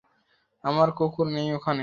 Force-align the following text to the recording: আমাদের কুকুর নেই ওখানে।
আমাদের 0.63 0.91
কুকুর 0.93 1.27
নেই 1.27 1.47
ওখানে। 1.53 1.79